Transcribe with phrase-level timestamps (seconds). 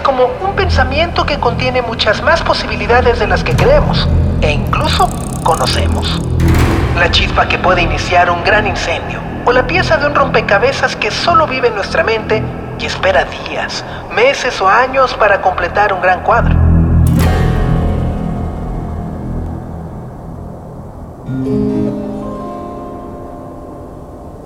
[0.00, 4.08] Como un pensamiento que contiene muchas más posibilidades de las que creemos
[4.40, 5.08] e incluso
[5.44, 6.20] conocemos.
[6.96, 11.12] La chispa que puede iniciar un gran incendio o la pieza de un rompecabezas que
[11.12, 12.42] solo vive en nuestra mente
[12.80, 16.56] y espera días, meses o años para completar un gran cuadro.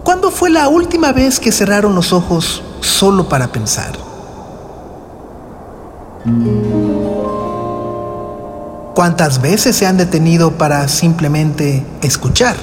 [0.04, 4.09] ¿Cuándo fue la última vez que cerraron los ojos solo para pensar.
[8.94, 12.56] ¿Cuántas veces se han detenido para simplemente escuchar?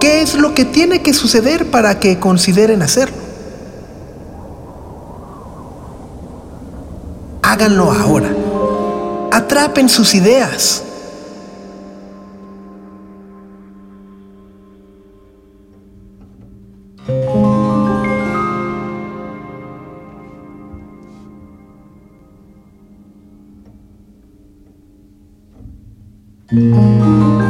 [0.00, 3.16] ¿Qué es lo que tiene que suceder para que consideren hacerlo?
[7.42, 8.30] Háganlo ahora.
[9.30, 10.82] Atrapen sus ideas.
[26.50, 27.47] うん。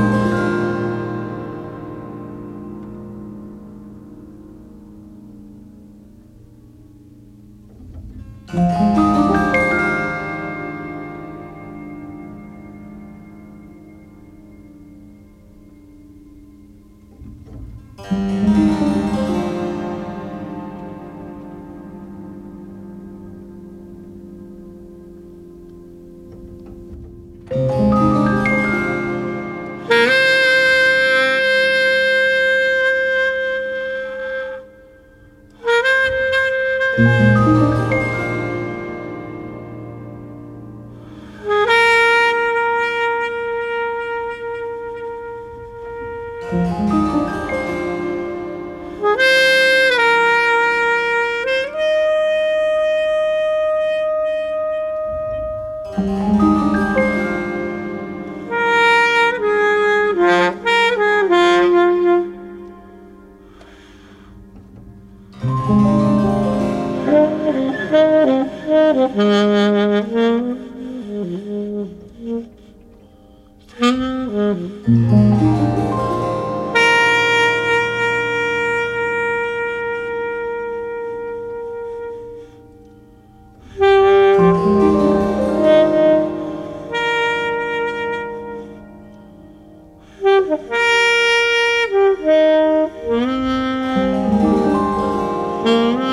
[95.68, 96.07] Mm-hmm.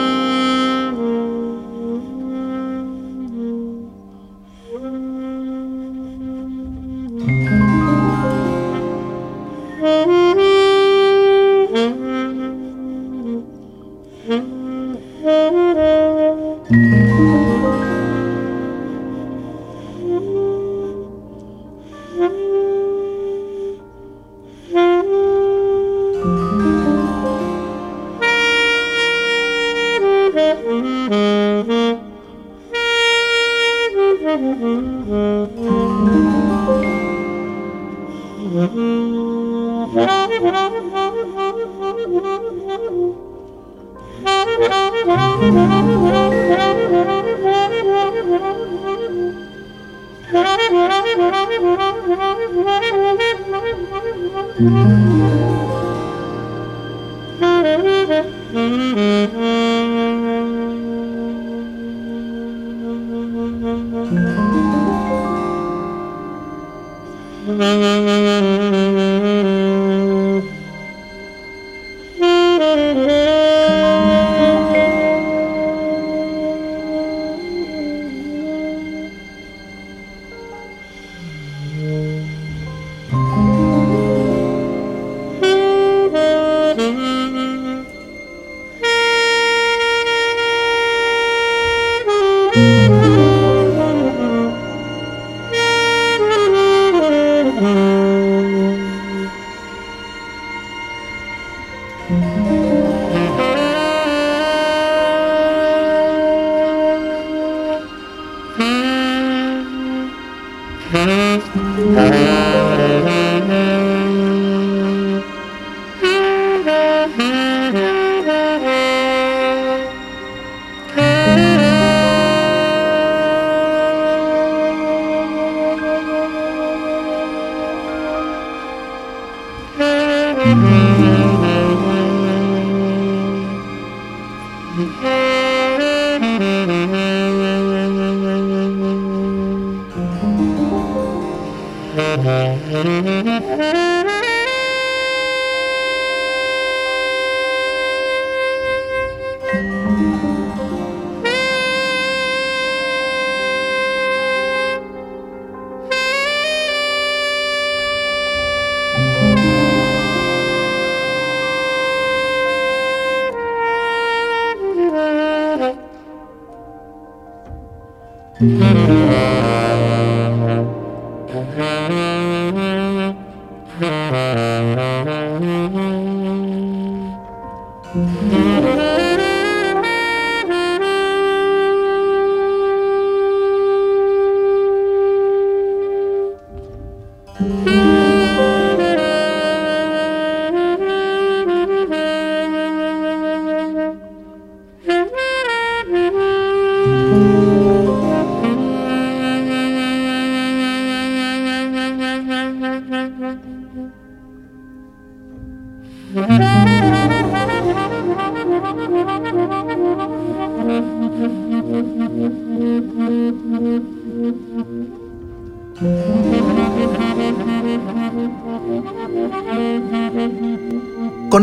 [168.46, 169.15] Mm-hmm.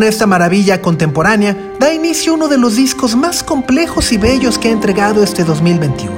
[0.03, 4.67] Con esta maravilla contemporánea da inicio uno de los discos más complejos y bellos que
[4.67, 6.13] ha entregado este 2021.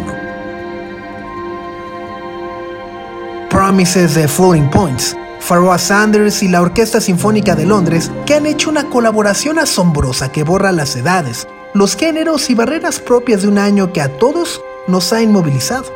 [3.50, 8.70] Promises de Floating Points, Pharoah Sanders y la Orquesta Sinfónica de Londres, que han hecho
[8.70, 13.92] una colaboración asombrosa que borra las edades, los géneros y barreras propias de un año
[13.92, 15.92] que a todos nos ha inmovilizado.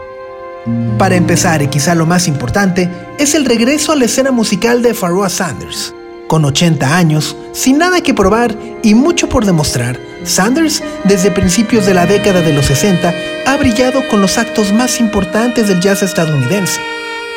[0.98, 4.92] Para empezar, y quizá lo más importante, es el regreso a la escena musical de
[4.92, 5.94] Pharoah Sanders.
[6.28, 11.94] Con 80 años, sin nada que probar y mucho por demostrar, Sanders, desde principios de
[11.94, 13.14] la década de los 60,
[13.46, 16.80] ha brillado con los actos más importantes del jazz estadounidense.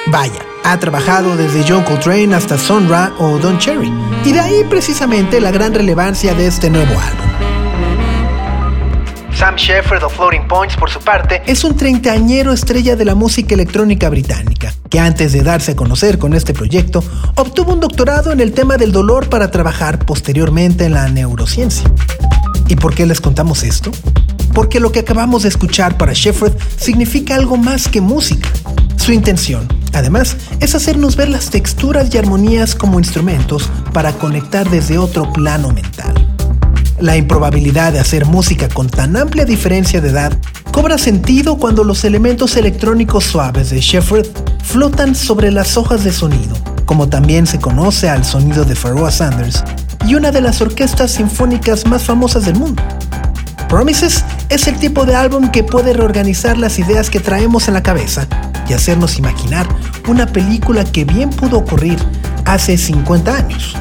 [0.08, 3.92] Vaya, ha trabajado desde John Coltrane hasta Son Ra o Don Cherry,
[4.26, 7.51] y de ahí precisamente la gran relevancia de este nuevo álbum.
[9.34, 13.56] Sam Shepard o Floating Points, por su parte, es un treintañero estrella de la música
[13.56, 17.04] electrónica británica, que antes de darse a conocer con este proyecto,
[17.36, 21.92] obtuvo un doctorado en el tema del dolor para trabajar posteriormente en la neurociencia.
[22.68, 23.92] ¿Y por qué les contamos esto?
[24.54, 28.50] Porque lo que acabamos de escuchar para Shepard significa algo más que música.
[28.98, 34.98] Su intención, además, es hacernos ver las texturas y armonías como instrumentos para conectar desde
[34.98, 36.31] otro plano mental.
[37.02, 40.38] La improbabilidad de hacer música con tan amplia diferencia de edad
[40.72, 44.28] cobra sentido cuando los elementos electrónicos suaves de Shepard
[44.64, 46.56] flotan sobre las hojas de sonido,
[46.86, 49.64] como también se conoce al sonido de Pharoah Sanders
[50.06, 52.84] y una de las orquestas sinfónicas más famosas del mundo.
[53.68, 57.82] Promises es el tipo de álbum que puede reorganizar las ideas que traemos en la
[57.82, 58.28] cabeza
[58.70, 59.68] y hacernos imaginar
[60.08, 61.98] una película que bien pudo ocurrir
[62.46, 63.76] hace 50 años.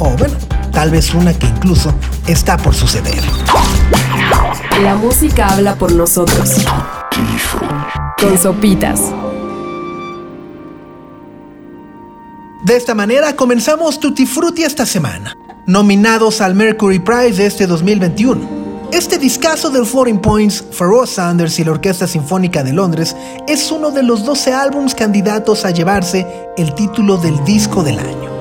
[0.00, 0.34] O bueno,
[0.74, 1.94] tal vez una que incluso
[2.26, 3.22] está por suceder.
[4.82, 6.56] La música habla por nosotros.
[8.20, 9.00] Con sopitas.
[12.64, 18.88] De esta manera comenzamos Tutti Frutti esta semana, nominados al Mercury Prize de este 2021.
[18.90, 23.14] Este discazo del Floating Points, Pharoah Sanders y la Orquesta Sinfónica de Londres
[23.46, 26.26] es uno de los 12 álbums candidatos a llevarse
[26.56, 28.33] el título del disco del año.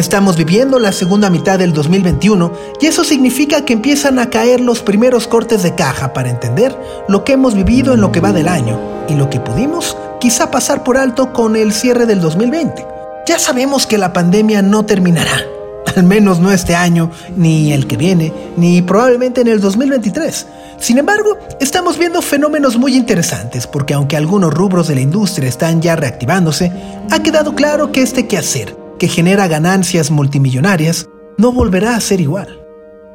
[0.00, 4.80] Estamos viviendo la segunda mitad del 2021 y eso significa que empiezan a caer los
[4.80, 6.74] primeros cortes de caja para entender
[7.06, 8.80] lo que hemos vivido en lo que va del año
[9.10, 12.86] y lo que pudimos quizá pasar por alto con el cierre del 2020.
[13.26, 15.44] Ya sabemos que la pandemia no terminará,
[15.94, 20.46] al menos no este año, ni el que viene, ni probablemente en el 2023.
[20.78, 25.82] Sin embargo, estamos viendo fenómenos muy interesantes porque aunque algunos rubros de la industria están
[25.82, 26.72] ya reactivándose,
[27.10, 32.60] ha quedado claro que este quehacer que genera ganancias multimillonarias, no volverá a ser igual.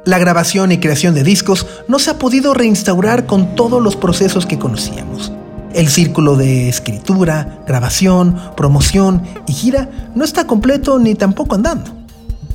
[0.04, 4.46] La grabación y creación de discos no se ha podido reinstaurar con todos los procesos
[4.46, 5.32] que conocíamos.
[5.72, 11.92] El círculo de escritura, grabación, promoción y gira no está completo ni tampoco andando.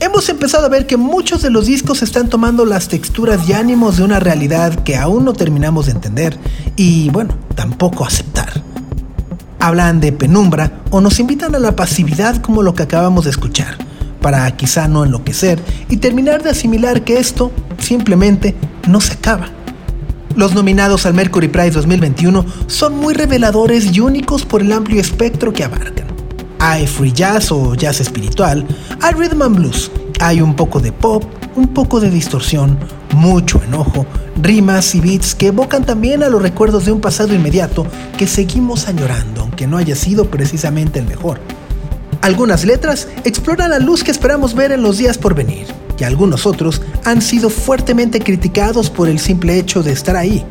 [0.02, 3.96] Hemos empezado a ver que muchos de los discos están tomando las texturas y ánimos
[3.96, 6.38] de una realidad que aún no terminamos de entender
[6.76, 8.71] y, bueno, tampoco aceptar
[9.62, 13.78] hablan de penumbra o nos invitan a la pasividad como lo que acabamos de escuchar,
[14.20, 18.56] para quizá no enloquecer y terminar de asimilar que esto simplemente
[18.90, 19.50] no se acaba.
[20.36, 25.54] Los nominados al Mercury Prize 2021 son muy reveladores y únicos por el amplio espectro
[25.54, 26.08] que abarcan.
[26.60, 28.66] Hay free jazz o jazz espiritual,
[29.02, 31.24] hay rhythm and blues, Hay un poco de pop,
[31.56, 32.78] un poco de distorsión,
[33.14, 34.06] mucho enojo,
[34.42, 37.86] rimas y beats que evocan también a los recuerdos de un pasado inmediato
[38.18, 41.40] que seguimos añorando, aunque no haya sido precisamente el mejor.
[42.22, 45.66] Algunas letras exploran la luz que esperamos ver en los días por venir,
[45.98, 50.46] y algunos otros han sido fuertemente criticados por el simple hecho de estar ahí.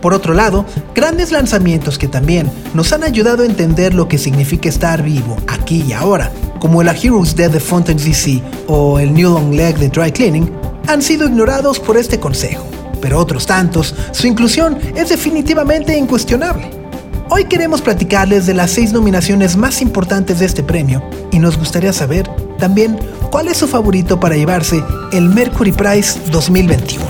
[0.00, 4.68] Por otro lado, grandes lanzamientos que también nos han ayudado a entender lo que significa
[4.68, 9.12] estar vivo aquí y ahora, como el A Hero's Dead de Fountain DC o el
[9.12, 10.50] New Long Leg de Dry Cleaning,
[10.88, 12.66] han sido ignorados por este consejo,
[13.00, 16.70] pero otros tantos, su inclusión es definitivamente incuestionable.
[17.28, 21.92] Hoy queremos platicarles de las seis nominaciones más importantes de este premio y nos gustaría
[21.92, 22.26] saber
[22.58, 22.98] también
[23.30, 27.04] cuál es su favorito para llevarse el Mercury Prize 2021.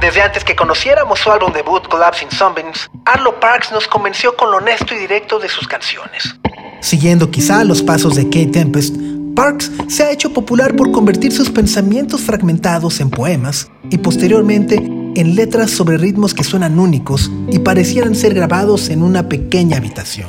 [0.00, 4.56] Desde antes que conociéramos su álbum debut Collapsing Sunbeams, Arlo Parks nos convenció con lo
[4.56, 6.34] honesto y directo de sus canciones.
[6.80, 8.96] Siguiendo quizá los pasos de Kate Tempest,
[9.38, 15.36] Parks se ha hecho popular por convertir sus pensamientos fragmentados en poemas y posteriormente en
[15.36, 20.26] letras sobre ritmos que suenan únicos y parecieran ser grabados en una pequeña habitación.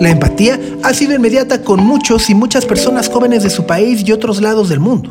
[0.00, 4.10] La empatía ha sido inmediata con muchos y muchas personas jóvenes de su país y
[4.10, 5.08] otros lados del mundo.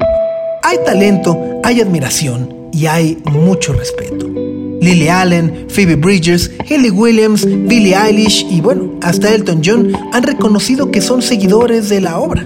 [0.62, 4.28] Hay talento, hay admiración y hay mucho respeto.
[4.82, 10.92] Lily Allen, Phoebe Bridgers, Haley Williams, Billie Eilish y bueno, hasta Elton John han reconocido
[10.92, 12.46] que son seguidores de la obra.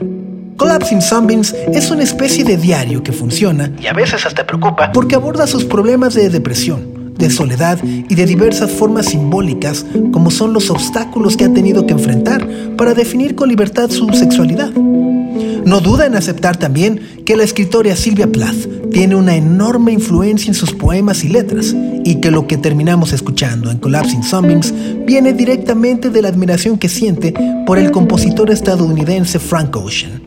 [0.57, 5.15] Collapsing Sunbeams es una especie de diario que funciona y a veces hasta preocupa porque
[5.15, 10.69] aborda sus problemas de depresión, de soledad y de diversas formas simbólicas como son los
[10.69, 14.71] obstáculos que ha tenido que enfrentar para definir con libertad su sexualidad.
[14.71, 20.53] No duda en aceptar también que la escritora Silvia Plath tiene una enorme influencia en
[20.53, 24.73] sus poemas y letras y que lo que terminamos escuchando en Collapsing Sunbeams
[25.05, 27.33] viene directamente de la admiración que siente
[27.65, 30.22] por el compositor estadounidense Frank Ocean.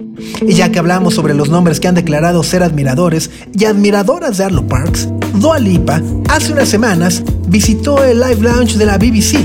[0.47, 4.45] Y ya que hablamos sobre los nombres que han declarado ser admiradores y admiradoras de
[4.45, 9.37] Arlo Parks, Dua Lipa hace unas semanas visitó el live lounge de la BBC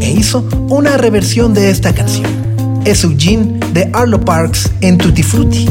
[0.00, 2.26] e hizo una reversión de esta canción.
[2.84, 5.66] Es Eugene de Arlo Parks en Tutti Frutti.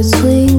[0.00, 0.49] A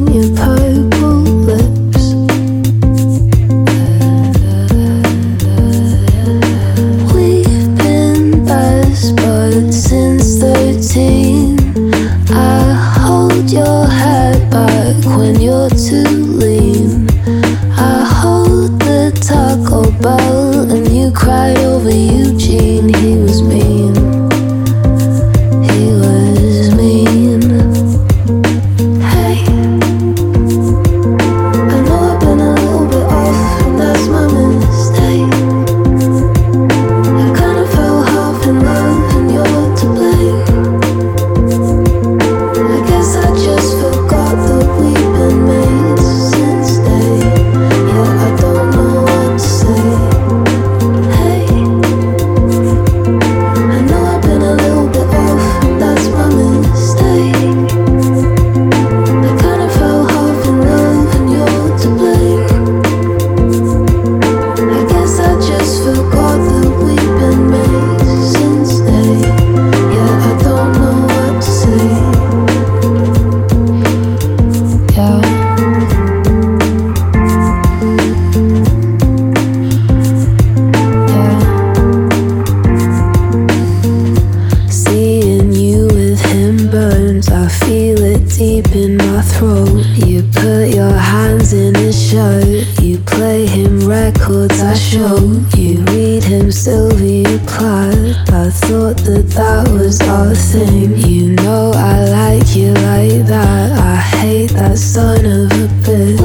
[105.87, 106.20] of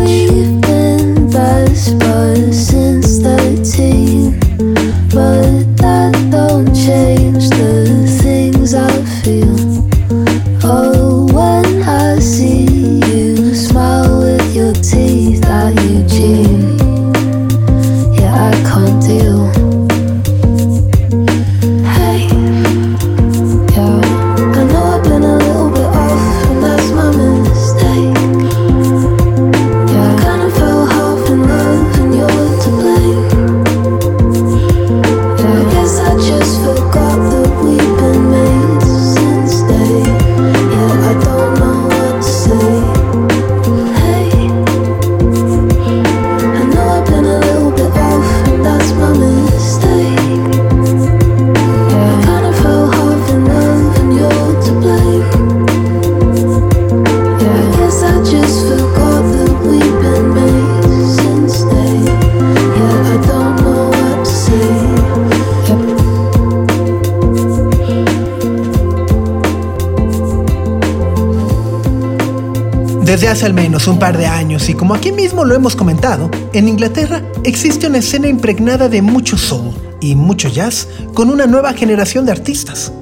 [73.42, 77.22] al menos un par de años, y como aquí mismo lo hemos comentado, en Inglaterra
[77.44, 82.32] existe una escena impregnada de mucho soul y mucho jazz con una nueva generación de
[82.32, 82.92] artistas.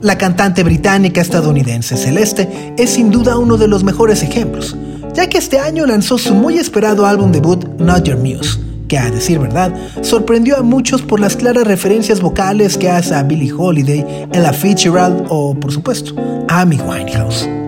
[0.00, 4.76] La cantante británica estadounidense Celeste es sin duda uno de los mejores ejemplos,
[5.14, 9.10] ya que este año lanzó su muy esperado álbum debut Not Your Muse, que a
[9.10, 14.28] decir verdad sorprendió a muchos por las claras referencias vocales que hace a Billie Holiday,
[14.32, 16.14] Ella Fitzgerald o, por supuesto,
[16.48, 17.63] Amy Winehouse.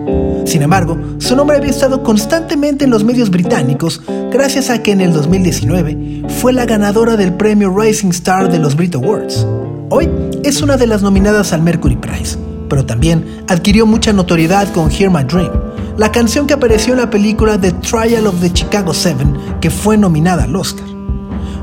[0.47, 5.01] Sin embargo, su nombre había estado constantemente en los medios británicos gracias a que en
[5.01, 9.45] el 2019 fue la ganadora del premio Rising Star de los Brit Awards.
[9.89, 10.09] Hoy
[10.45, 12.37] es una de las nominadas al Mercury Prize,
[12.69, 15.51] pero también adquirió mucha notoriedad con Hear My Dream,
[15.97, 19.97] la canción que apareció en la película The Trial of the Chicago Seven, que fue
[19.97, 20.87] nominada al Oscar.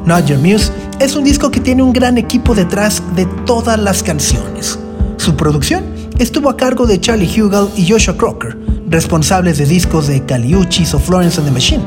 [0.05, 0.71] Not Your Muse
[1.01, 4.79] es un disco que tiene un gran equipo detrás de todas las canciones.
[5.17, 8.57] Su producción estuvo a cargo de Charlie Hugel y Joshua Crocker,
[8.89, 11.85] responsables de discos de Caliuchis o Florence and the Machine.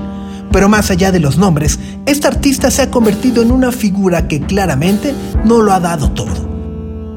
[0.51, 4.41] Pero más allá de los nombres, este artista se ha convertido en una figura que
[4.41, 5.13] claramente
[5.43, 6.47] no lo ha dado todo.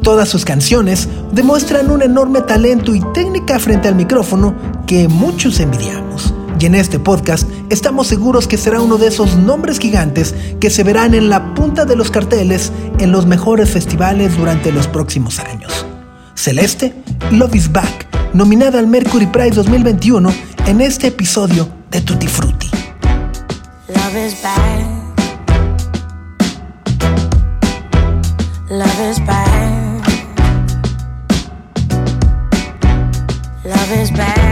[0.03, 4.55] Todas sus canciones demuestran un enorme talento y técnica frente al micrófono
[4.87, 6.35] que muchos envidiamos.
[6.59, 10.85] Y en este podcast estamos seguros que será uno de esos nombres gigantes que se
[10.85, 15.87] verán en la punta de los carteles en los mejores festivales durante los próximos años.
[16.35, 16.95] Celeste,
[17.31, 20.33] Love is Back, nominada al Mercury Prize 2021
[20.67, 22.71] en este episodio de Tutti Frutti.
[23.89, 25.01] Love is back.
[28.71, 29.51] Love is back.
[33.65, 34.50] Love is.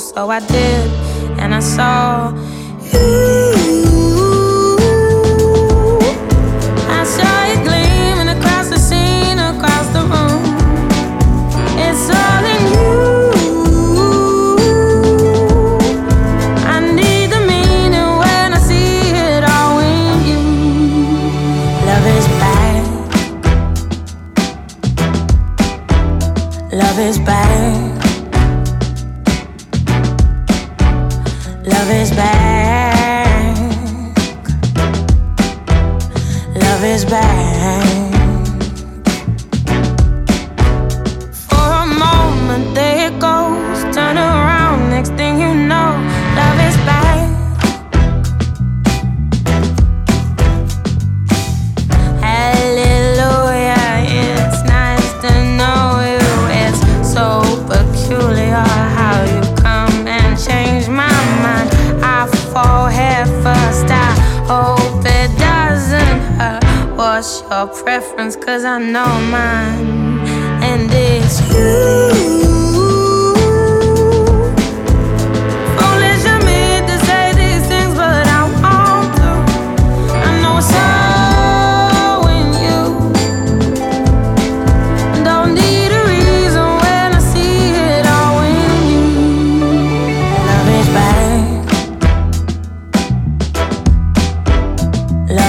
[0.00, 0.90] So I did,
[1.38, 2.32] and I saw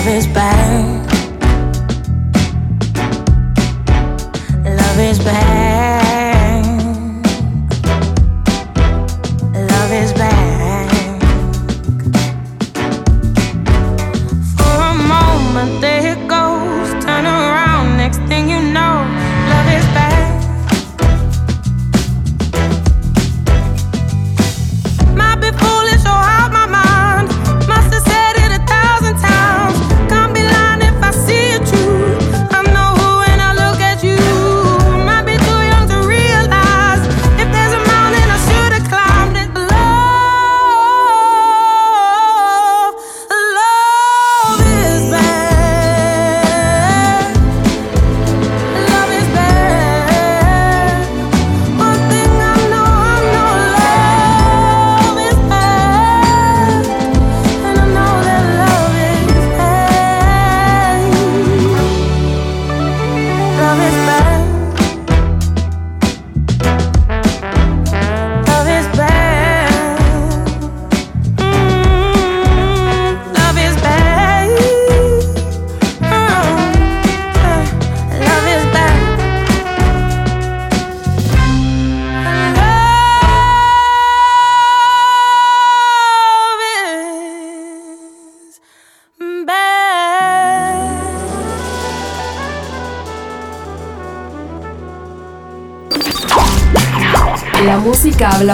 [0.07, 0.25] is
[5.19, 5.70] back.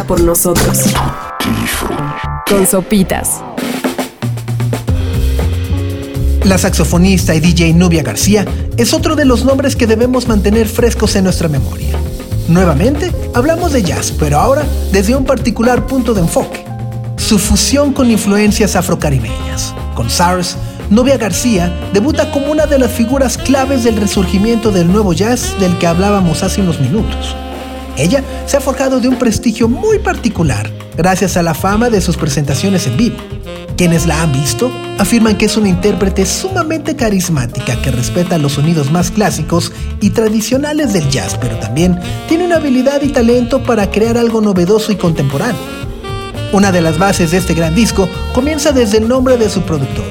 [0.06, 0.80] Por nosotros.
[2.50, 3.41] Con sopitas.
[6.43, 8.45] La saxofonista y DJ Nubia García
[8.76, 11.95] es otro de los nombres que debemos mantener frescos en nuestra memoria.
[12.50, 16.65] Nuevamente, hablamos de jazz, pero ahora desde un particular punto de enfoque.
[17.15, 19.73] Su fusión con influencias afrocaribeñas.
[19.95, 20.58] Con SARS,
[20.89, 25.78] Nubia García debuta como una de las figuras claves del resurgimiento del nuevo jazz del
[25.78, 27.38] que hablábamos hace unos minutos.
[27.97, 32.15] Ella se ha forjado de un prestigio muy particular gracias a la fama de sus
[32.15, 33.17] presentaciones en vivo.
[33.75, 38.91] Quienes la han visto afirman que es una intérprete sumamente carismática que respeta los sonidos
[38.91, 44.17] más clásicos y tradicionales del jazz, pero también tiene una habilidad y talento para crear
[44.17, 45.62] algo novedoso y contemporáneo.
[46.53, 50.05] Una de las bases de este gran disco comienza desde el nombre de su productor,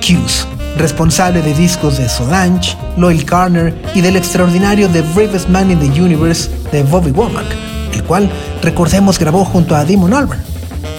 [0.00, 5.78] Q's, responsable de discos de Solange, Loyal Carner y del extraordinario The Bravest Man in
[5.78, 7.46] the Universe de Bobby Womack,
[7.92, 8.30] el cual,
[8.62, 10.42] recordemos, grabó junto a Damon Albarn.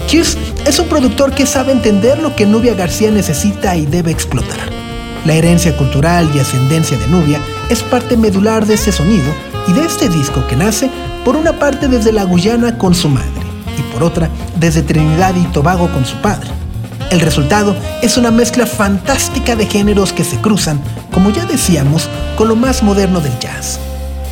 [0.07, 4.59] Q's es un productor que sabe entender lo que Nubia García necesita y debe explotar.
[5.25, 9.33] La herencia cultural y ascendencia de Nubia es parte medular de este sonido
[9.67, 10.89] y de este disco que nace
[11.23, 13.29] por una parte desde la Guyana con su madre
[13.77, 16.49] y por otra desde Trinidad y Tobago con su padre.
[17.13, 22.47] El resultado es una mezcla fantástica de géneros que se cruzan, como ya decíamos, con
[22.47, 23.77] lo más moderno del jazz.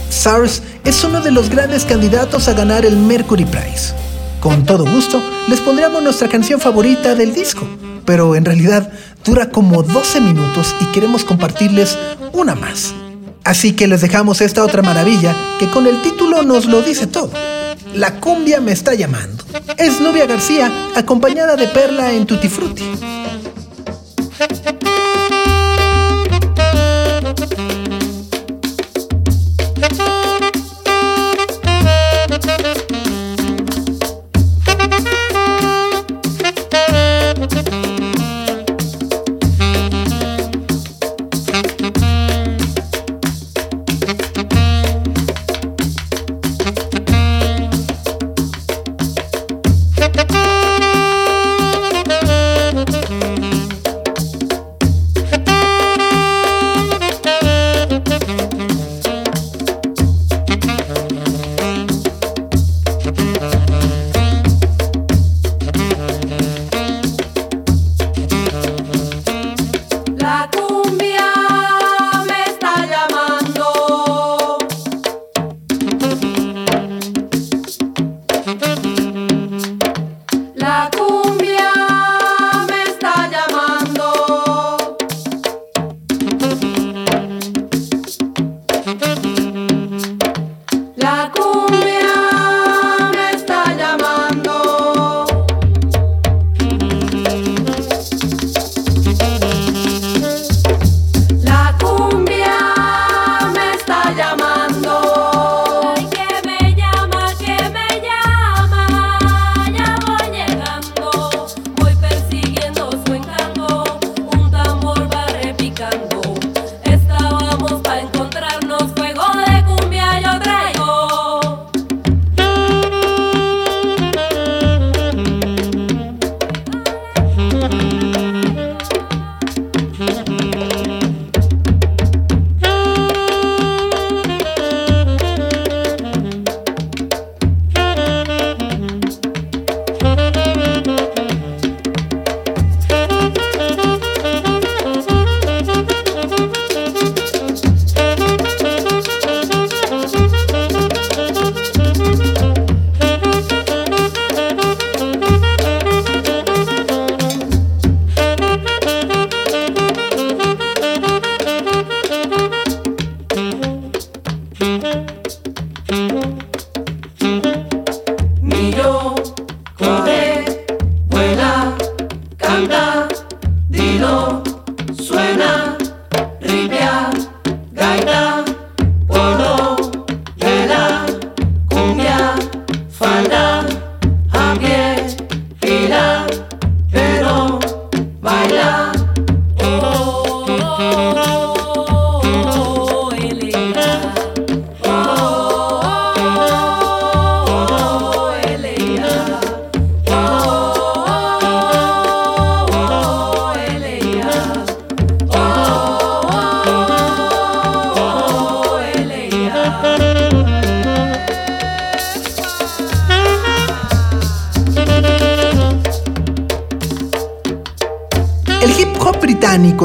[0.09, 3.93] SARS es uno de los grandes candidatos a ganar el Mercury Prize.
[4.39, 7.67] Con todo gusto, les pondríamos nuestra canción favorita del disco,
[8.03, 8.91] pero en realidad
[9.23, 11.99] dura como 12 minutos y queremos compartirles
[12.33, 12.95] una más.
[13.43, 17.29] Así que les dejamos esta otra maravilla que con el título nos lo dice todo.
[17.93, 19.43] La cumbia me está llamando.
[19.77, 22.83] Es Nubia García, acompañada de Perla en Tutti Frutti.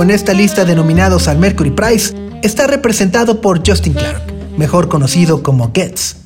[0.06, 4.22] En esta lista de nominados al Mercury Prize está representado por Justin Clark,
[4.56, 6.18] mejor conocido como Getz.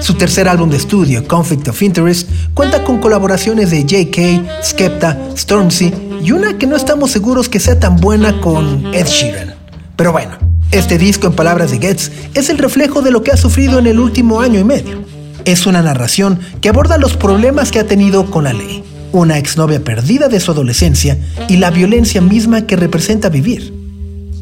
[0.00, 5.94] Su tercer álbum de estudio, Conflict of Interest, cuenta con colaboraciones de J.K., Skepta, Stormzy
[6.22, 9.54] y una que no estamos seguros que sea tan buena con Ed Sheeran.
[9.96, 10.36] Pero bueno,
[10.70, 13.86] este disco, en palabras de Getz, es el reflejo de lo que ha sufrido en
[13.86, 15.06] el último año y medio.
[15.46, 19.82] Es una narración que aborda los problemas que ha tenido con la ley, una exnovia
[19.82, 23.72] perdida de su adolescencia y la violencia misma que representa vivir.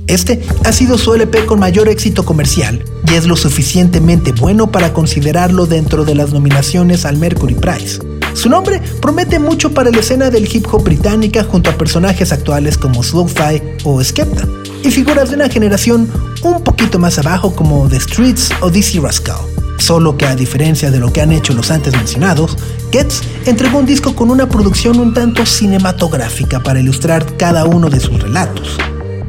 [0.06, 4.92] Este ha sido su LP con mayor éxito comercial y es lo suficientemente bueno para
[4.92, 8.00] considerarlo dentro de las nominaciones al Mercury Prize.
[8.34, 12.78] Su nombre promete mucho para la escena del hip hop británica junto a personajes actuales
[12.78, 14.48] como Slowfly o Skepta,
[14.82, 16.08] y figuras de una generación
[16.42, 19.59] un poquito más abajo como The Streets o DC Rascal.
[19.80, 22.56] Solo que a diferencia de lo que han hecho los antes mencionados,
[22.92, 27.98] Getz entregó un disco con una producción un tanto cinematográfica para ilustrar cada uno de
[27.98, 28.76] sus relatos.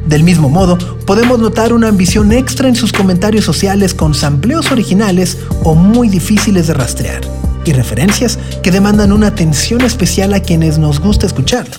[0.06, 5.38] Del mismo modo, podemos notar una ambición extra en sus comentarios sociales con sampleos originales
[5.64, 7.22] o muy difíciles de rastrear,
[7.64, 11.76] y referencias que demandan una atención especial a quienes nos gusta escucharlo.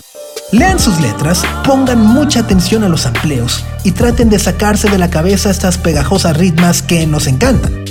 [0.52, 5.12] Lean sus letras, pongan mucha atención a los sampleos y traten de sacarse de la
[5.12, 7.83] cabeza estas pegajosas ritmas que nos encantan.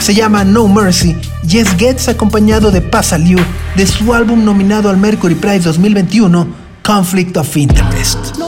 [0.00, 1.16] Se llama No Mercy
[1.48, 3.38] y es Getz acompañado de Pasa Liu
[3.76, 6.46] de su álbum nominado al Mercury Prize 2021,
[6.84, 8.47] Conflict of Interest.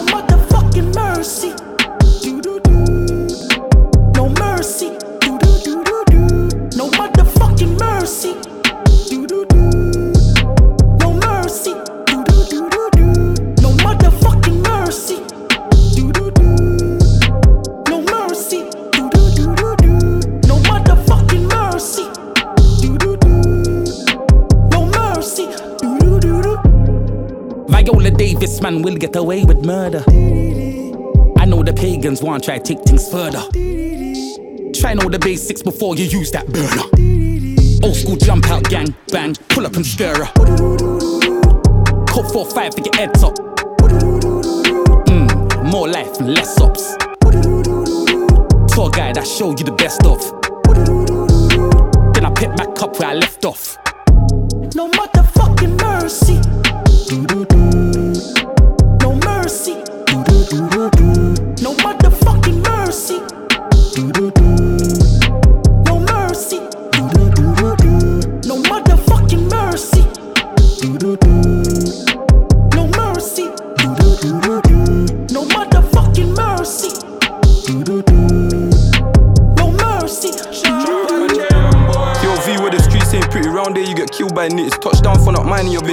[28.71, 30.05] Man will get away with murder.
[31.39, 33.43] I know the pagans want try to take things further.
[34.73, 36.87] Try know the basics before you use that burner.
[37.85, 40.35] Old school jump out gang, bang, pull up and stir up.
[42.09, 43.35] Code 4 5 to get heads up.
[45.09, 46.97] Mm, more life and less ups.
[48.73, 50.21] Tour guide, I show you the best of.
[52.15, 53.77] Then I pick back up where I left off.
[54.75, 56.40] No motherfucking mercy.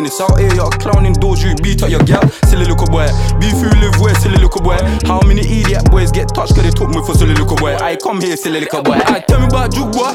[0.08, 0.22] Business.
[0.22, 2.28] Out here, you're clowning doors, you beat up your gal.
[2.48, 3.08] Silly little boy.
[3.40, 4.78] Beef you live where, silly little boy.
[5.06, 7.76] How many idiot boys get touched cause they took me for silly little boy?
[7.76, 9.00] I come here, silly little boy.
[9.06, 10.12] I tell me about juke boy.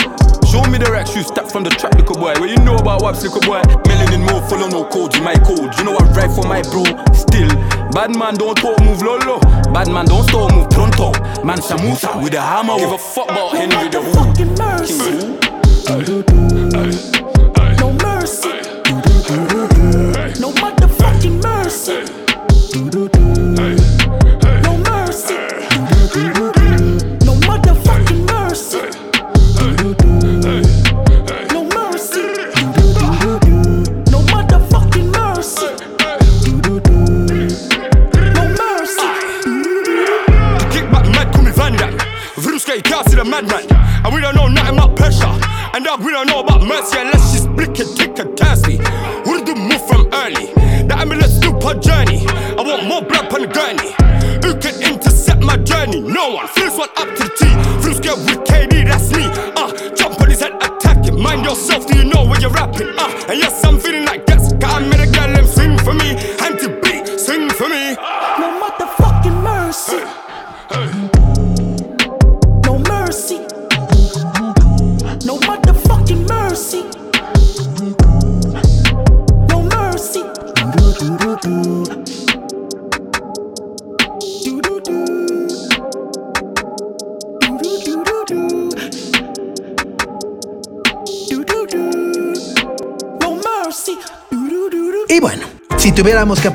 [0.48, 2.34] Show me the racks you stack from the trap, little boy.
[2.34, 3.62] Where you know about waps, little boy.
[3.88, 5.76] Melanin more full of no code, you my code.
[5.78, 6.84] You know I ride for my bro.
[7.12, 7.48] Still,
[7.92, 9.40] bad man don't talk, move lolo.
[9.72, 11.12] Bad man don't stop, move pronto.
[11.42, 12.76] Man Samusa with a hammer.
[12.76, 14.32] Give a fuck about Henry the Who.
[14.36, 14.56] King
[17.18, 17.21] Who.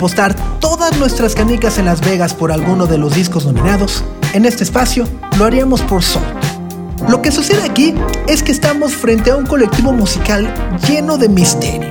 [0.07, 4.63] Apostar todas nuestras canicas en Las Vegas por alguno de los discos nominados, en este
[4.63, 5.05] espacio
[5.37, 6.23] lo haríamos por Soul.
[7.09, 7.93] Lo que sucede aquí
[8.25, 10.47] es que estamos frente a un colectivo musical
[10.87, 11.89] lleno de misterio.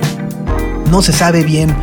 [0.89, 1.75] No se sabe bien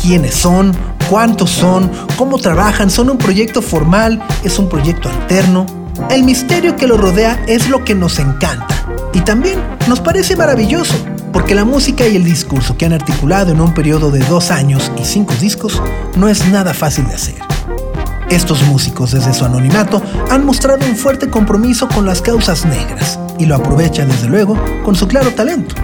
[0.00, 0.74] quiénes son,
[1.10, 1.90] ¿Cuántos son?
[2.16, 2.88] ¿Cómo trabajan?
[2.88, 4.22] ¿Son un proyecto formal?
[4.42, 5.66] ¿Es un proyecto alterno?
[6.08, 8.74] El misterio que lo rodea es lo que nos encanta.
[9.12, 10.94] Y también nos parece maravilloso,
[11.34, 14.90] porque la música y el discurso que han articulado en un periodo de dos años
[14.96, 15.82] y cinco discos
[16.16, 17.34] no es nada fácil de hacer.
[18.30, 23.46] Estos músicos desde su anonimato han mostrado un fuerte compromiso con las causas negras y
[23.46, 25.74] lo aprovechan desde luego con su claro talento,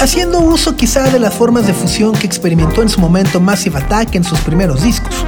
[0.00, 4.16] haciendo uso quizá de las formas de fusión que experimentó en su momento Massive Attack
[4.16, 5.24] en sus primeros discos.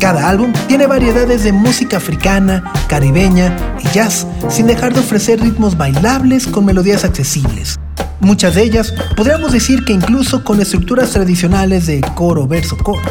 [0.00, 5.76] Cada álbum tiene variedades de música africana, caribeña y jazz, sin dejar de ofrecer ritmos
[5.76, 7.78] bailables con melodías accesibles.
[8.20, 13.02] Muchas de ellas podríamos decir que incluso con estructuras tradicionales de coro, verso, coro.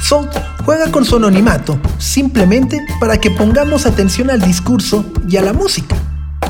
[0.00, 5.52] Salt juega con su anonimato simplemente para que pongamos atención al discurso y a la
[5.52, 5.96] música.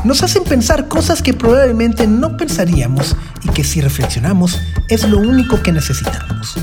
[0.05, 5.63] Nos hacen pensar cosas que probablemente no pensaríamos y que si reflexionamos es lo único
[5.63, 6.57] que necesitamos.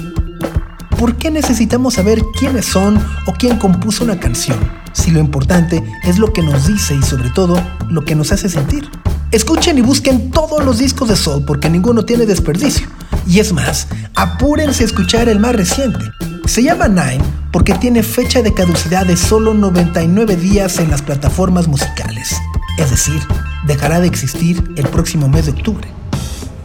[1.00, 4.60] ¿Por qué necesitamos saber quiénes son o quién compuso una canción?
[4.94, 8.50] Si lo importante es lo que nos dice y sobre todo lo que nos hace
[8.50, 8.88] sentir.
[9.32, 12.86] Escuchen y busquen todos los discos de Soul porque ninguno tiene desperdicio.
[13.26, 16.12] Y es más, apúrense a escuchar el más reciente.
[16.46, 21.70] Se llama Nine porque tiene fecha de caducidad de solo 99 días en las plataformas
[21.70, 22.36] musicales.
[22.78, 23.22] Es decir,
[23.66, 25.88] dejará de existir el próximo mes de octubre.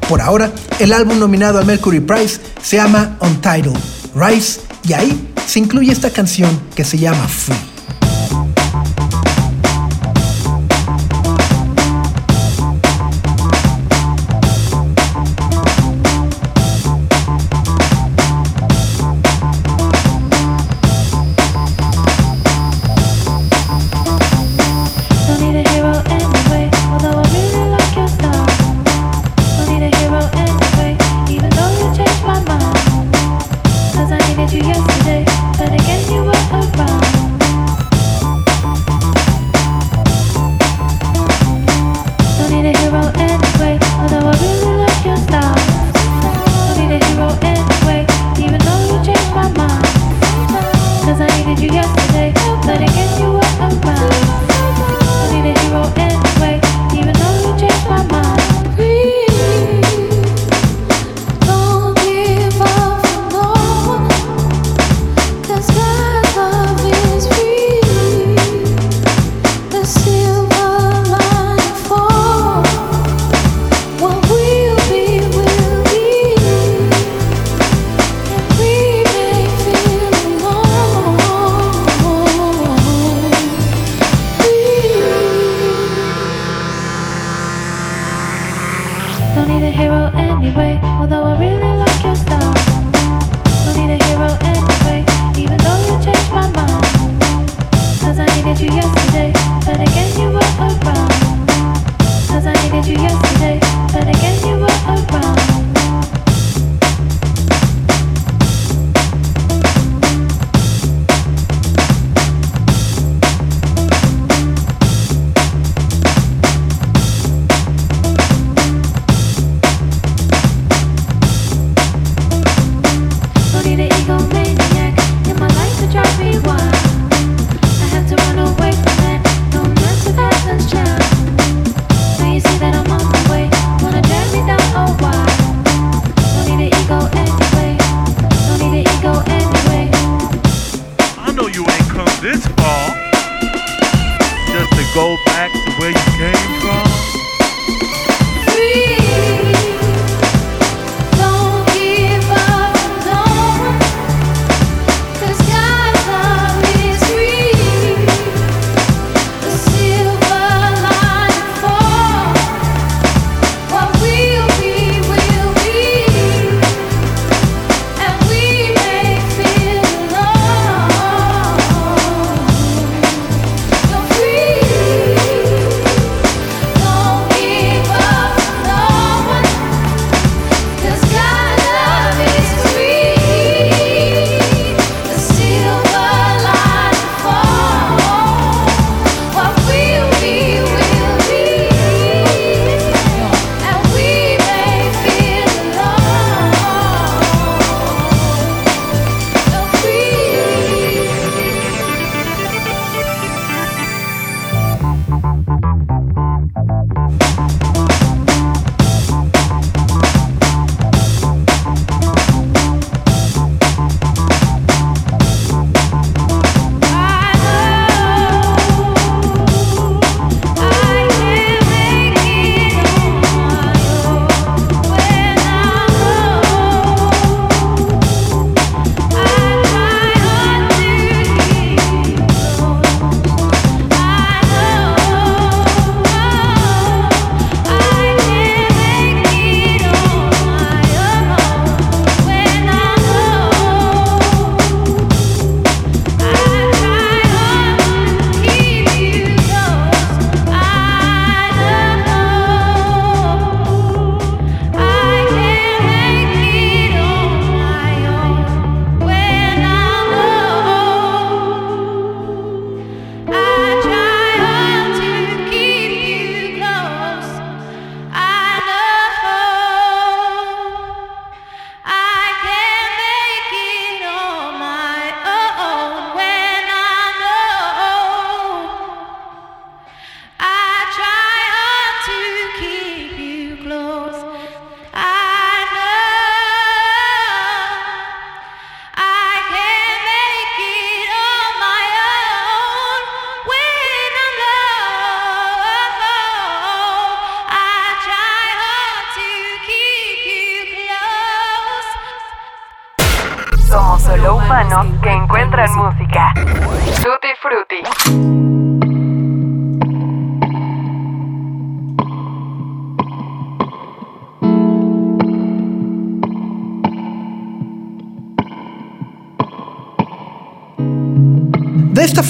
[0.09, 0.51] Por ahora,
[0.81, 3.79] el álbum nominado al Mercury Prize se llama Untitled
[4.17, 7.76] Rise y ahí se incluye esta canción que se llama Free.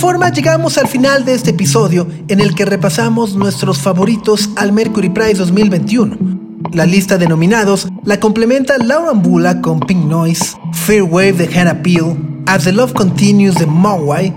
[0.07, 5.09] Forma llegamos al final de este episodio en el que repasamos nuestros favoritos al Mercury
[5.09, 6.17] Prize 2021.
[6.71, 11.83] La lista de nominados la complementa Laura Mbula con Pink Noise, Fair Wave de Hannah
[11.83, 14.33] Peel, As the Love Continues de Mogwai,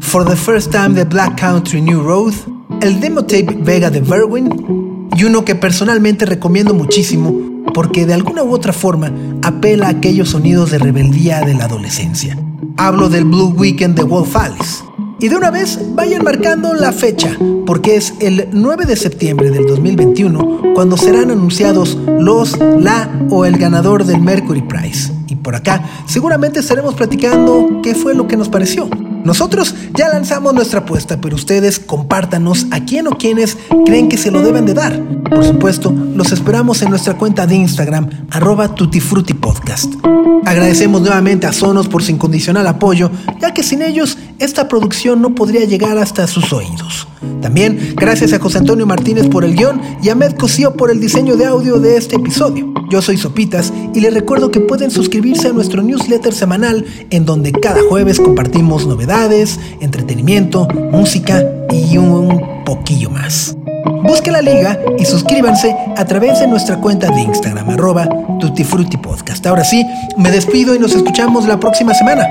[0.00, 2.32] For the First Time de Black Country New Road,
[2.80, 7.34] el demo tape Vega de Verwin y uno que personalmente recomiendo muchísimo
[7.74, 9.12] porque de alguna u otra forma
[9.42, 12.38] apela a aquellos sonidos de rebeldía de la adolescencia.
[12.78, 14.89] Hablo del Blue Weekend de Wolf Alice.
[15.20, 19.66] Y de una vez vayan marcando la fecha, porque es el 9 de septiembre del
[19.66, 25.12] 2021 cuando serán anunciados los, la o el ganador del Mercury Prize.
[25.28, 28.88] Y por acá seguramente estaremos platicando qué fue lo que nos pareció.
[29.22, 34.30] Nosotros ya lanzamos nuestra apuesta, pero ustedes compártanos a quién o quiénes creen que se
[34.30, 34.98] lo deben de dar.
[35.28, 39.96] Por supuesto, los esperamos en nuestra cuenta de Instagram, arroba tutifrutipodcast.
[40.44, 43.10] Agradecemos nuevamente a Sonos por su incondicional apoyo,
[43.40, 47.06] ya que sin ellos esta producción no podría llegar hasta sus oídos.
[47.42, 51.00] También gracias a José Antonio Martínez por el guion y a Med Cosío por el
[51.00, 52.72] diseño de audio de este episodio.
[52.90, 57.52] Yo soy Sopitas y les recuerdo que pueden suscribirse a nuestro newsletter semanal en donde
[57.52, 63.56] cada jueves compartimos novedades, entretenimiento, música y un poquillo más.
[63.84, 68.08] Busquen la liga y suscríbanse a través de nuestra cuenta de Instagram, arroba
[68.38, 69.46] tutifrutipodcast.
[69.46, 72.26] Ahora sí, me despido y nos escuchamos la próxima semana.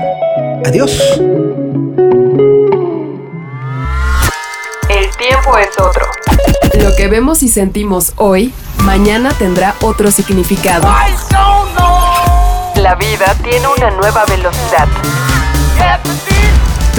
[0.64, 1.00] Adiós.
[4.88, 6.06] El tiempo es otro.
[6.82, 10.88] Lo que vemos y sentimos hoy, mañana tendrá otro significado.
[12.76, 14.88] La vida tiene una nueva velocidad.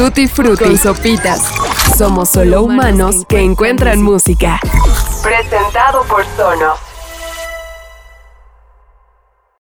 [0.01, 1.43] Tutti Frutti y Sopitas.
[1.95, 4.59] Somos solo humanos que encuentran música.
[5.21, 6.90] Presentado por Sonos.